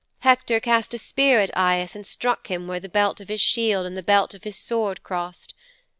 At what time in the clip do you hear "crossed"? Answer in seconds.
5.03-5.53